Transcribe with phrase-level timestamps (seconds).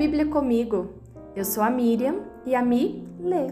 [0.00, 0.94] Bíblia comigo.
[1.36, 3.48] Eu sou a Miriam e a Mi lê.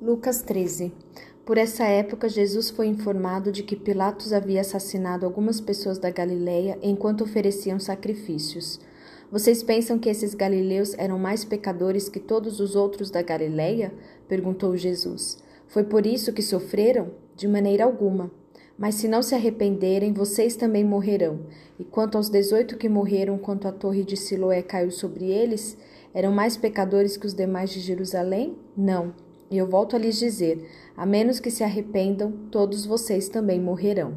[0.00, 0.92] Lucas 13.
[1.44, 6.78] Por essa época, Jesus foi informado de que Pilatos havia assassinado algumas pessoas da Galileia
[6.80, 8.78] enquanto ofereciam sacrifícios.
[9.28, 13.92] Vocês pensam que esses galileus eram mais pecadores que todos os outros da Galileia?
[14.28, 15.42] perguntou Jesus.
[15.66, 17.10] Foi por isso que sofreram?
[17.34, 18.30] De maneira alguma.
[18.78, 21.40] Mas se não se arrependerem, vocês também morrerão.
[21.78, 25.78] E quanto aos dezoito que morreram quando a torre de Siloé caiu sobre eles,
[26.12, 28.56] eram mais pecadores que os demais de Jerusalém?
[28.76, 29.14] Não.
[29.50, 34.14] E eu volto a lhes dizer: a menos que se arrependam, todos vocês também morrerão.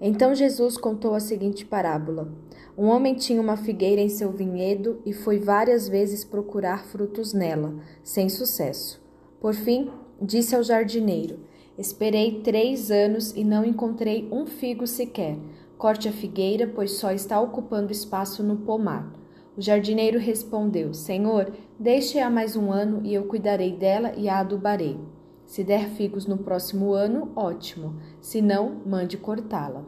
[0.00, 2.32] Então Jesus contou a seguinte parábola:
[2.76, 7.74] Um homem tinha uma figueira em seu vinhedo e foi várias vezes procurar frutos nela,
[8.02, 9.02] sem sucesso.
[9.40, 9.90] Por fim,
[10.22, 11.40] disse ao jardineiro:
[11.78, 15.38] Esperei três anos e não encontrei um figo sequer.
[15.78, 19.12] Corte a figueira, pois só está ocupando espaço no pomar.
[19.56, 24.98] O jardineiro respondeu: Senhor, deixe-a mais um ano e eu cuidarei dela e a adubarei.
[25.46, 27.94] Se der figos no próximo ano, ótimo.
[28.20, 29.84] Se não, mande cortá-la.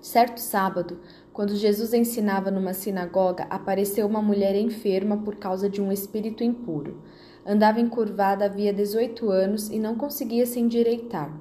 [0.00, 1.00] Certo sábado,
[1.34, 6.96] quando Jesus ensinava numa sinagoga, apareceu uma mulher enferma por causa de um espírito impuro.
[7.44, 11.34] Andava encurvada havia dezoito anos e não conseguia se endireitar.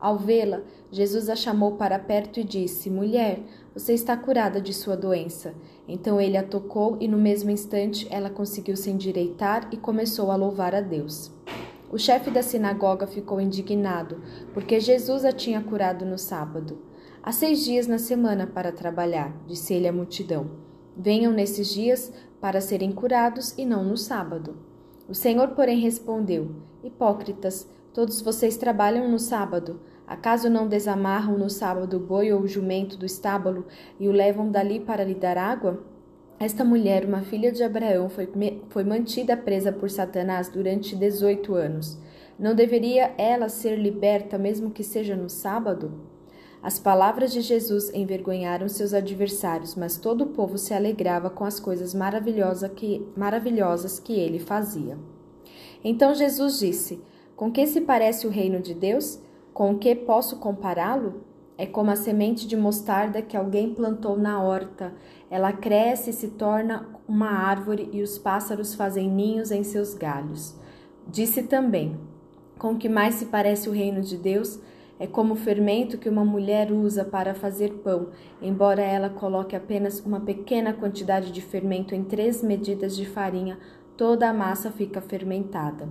[0.00, 0.60] Ao vê-la,
[0.92, 3.40] Jesus a chamou para perto e disse: Mulher,
[3.74, 5.54] você está curada de sua doença.
[5.88, 10.36] Então ele a tocou e no mesmo instante ela conseguiu se endireitar e começou a
[10.36, 11.32] louvar a Deus.
[11.90, 14.20] O chefe da sinagoga ficou indignado,
[14.52, 16.78] porque Jesus a tinha curado no sábado.
[17.22, 20.50] Há seis dias na semana para trabalhar, disse ele à multidão.
[20.96, 24.67] Venham nesses dias para serem curados e não no sábado.
[25.08, 26.50] O Senhor, porém, respondeu:
[26.84, 29.80] Hipócritas, todos vocês trabalham no sábado.
[30.06, 33.66] Acaso não desamarram no sábado o boi ou o jumento do estábulo
[33.98, 35.82] e o levam dali para lhe dar água?
[36.38, 38.28] Esta mulher, uma filha de Abraão, foi,
[38.68, 41.98] foi mantida presa por Satanás durante dezoito anos.
[42.38, 46.17] Não deveria ela ser liberta, mesmo que seja no sábado?
[46.62, 51.60] As palavras de Jesus envergonharam seus adversários, mas todo o povo se alegrava com as
[51.60, 54.98] coisas maravilhosas que, maravilhosas que ele fazia.
[55.84, 57.00] Então Jesus disse:
[57.36, 59.20] Com que se parece o reino de Deus?
[59.54, 61.22] Com o que posso compará-lo?
[61.56, 64.94] É como a semente de mostarda que alguém plantou na horta.
[65.28, 70.56] Ela cresce e se torna uma árvore e os pássaros fazem ninhos em seus galhos.
[71.06, 71.98] Disse também:
[72.58, 74.60] Com que mais se parece o reino de Deus?
[75.00, 78.08] É como o fermento que uma mulher usa para fazer pão,
[78.42, 83.58] embora ela coloque apenas uma pequena quantidade de fermento em três medidas de farinha,
[83.96, 85.88] toda a massa fica fermentada.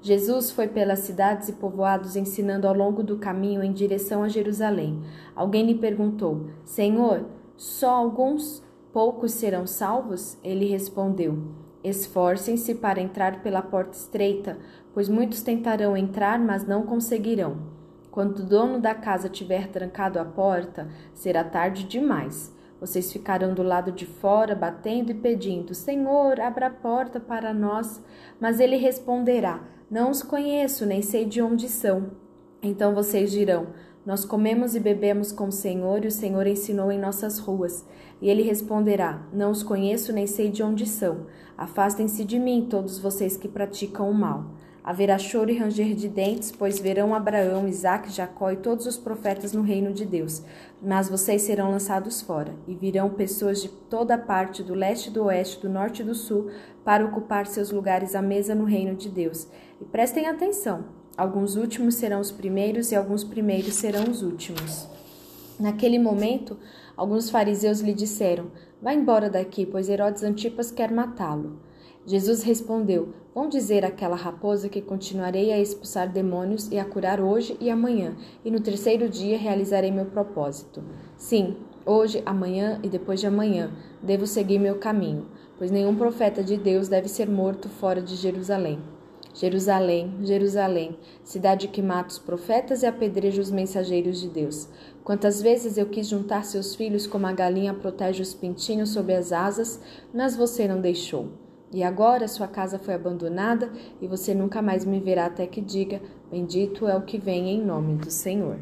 [0.00, 5.02] Jesus foi pelas cidades e povoados ensinando ao longo do caminho em direção a Jerusalém.
[5.34, 7.24] Alguém lhe perguntou: Senhor,
[7.56, 8.62] só alguns
[8.92, 10.38] poucos serão salvos?
[10.44, 11.38] Ele respondeu:
[11.82, 14.58] Esforcem-se para entrar pela porta estreita,
[14.92, 17.73] pois muitos tentarão entrar, mas não conseguirão.
[18.14, 22.54] Quando o dono da casa tiver trancado a porta, será tarde demais.
[22.78, 28.00] Vocês ficarão do lado de fora, batendo e pedindo: Senhor, abra a porta para nós.
[28.40, 32.12] Mas ele responderá: Não os conheço, nem sei de onde são.
[32.62, 33.70] Então vocês dirão:
[34.06, 37.84] Nós comemos e bebemos com o Senhor, e o Senhor ensinou em nossas ruas.
[38.22, 41.26] E ele responderá: Não os conheço, nem sei de onde são.
[41.58, 44.52] Afastem-se de mim, todos vocês que praticam o mal.
[44.84, 49.54] Haverá choro e ranger de dentes, pois verão Abraão, Isaque, Jacó e todos os profetas
[49.54, 50.42] no reino de Deus.
[50.82, 55.62] Mas vocês serão lançados fora, e virão pessoas de toda parte, do leste, do oeste,
[55.62, 56.50] do norte e do sul,
[56.84, 59.48] para ocupar seus lugares à mesa no reino de Deus.
[59.80, 60.84] E prestem atenção:
[61.16, 64.86] alguns últimos serão os primeiros, e alguns primeiros serão os últimos.
[65.58, 66.58] Naquele momento,
[66.94, 68.50] alguns fariseus lhe disseram:
[68.82, 71.58] Vá embora daqui, pois Herodes Antipas quer matá-lo.
[72.06, 77.56] Jesus respondeu: Vão dizer àquela raposa que continuarei a expulsar demônios e a curar hoje
[77.58, 80.84] e amanhã, e no terceiro dia realizarei meu propósito.
[81.16, 81.56] Sim,
[81.86, 85.26] hoje, amanhã e depois de amanhã devo seguir meu caminho,
[85.56, 88.78] pois nenhum profeta de Deus deve ser morto fora de Jerusalém.
[89.32, 94.68] Jerusalém, Jerusalém, cidade que mata os profetas e apedreja os mensageiros de Deus.
[95.02, 99.32] Quantas vezes eu quis juntar seus filhos como a galinha protege os pintinhos sob as
[99.32, 99.80] asas,
[100.12, 101.30] mas você não deixou.
[101.74, 103.68] E agora sua casa foi abandonada
[104.00, 106.00] e você nunca mais me verá até que diga:
[106.30, 108.58] Bendito é o que vem em nome do Senhor.